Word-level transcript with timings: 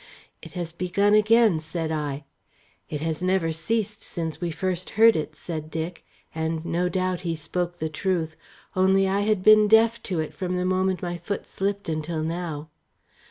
"It 0.41 0.53
has 0.53 0.73
begun 0.73 1.13
again," 1.13 1.59
said 1.59 1.91
I. 1.91 2.23
"It 2.89 3.01
has 3.01 3.21
never 3.21 3.51
ceased 3.51 4.01
since 4.01 4.41
we 4.41 4.49
first 4.49 4.89
heard 4.97 5.15
it," 5.15 5.35
said 5.35 5.69
Dick, 5.69 6.03
and 6.33 6.65
no 6.65 6.89
doubt 6.89 7.21
he 7.21 7.35
spoke 7.35 7.77
the 7.77 7.87
truth; 7.87 8.35
only 8.75 9.07
I 9.07 9.19
had 9.19 9.43
been 9.43 9.67
deaf 9.67 10.01
to 10.09 10.19
it 10.19 10.33
from 10.33 10.55
the 10.55 10.65
moment 10.65 11.03
my 11.03 11.17
foot 11.17 11.45
slipped 11.45 11.87
until 11.87 12.23
now. 12.23 12.71